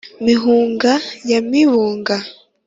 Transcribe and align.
mihunga 0.25 0.91
ya 1.29 1.39
mibuga 1.49 2.15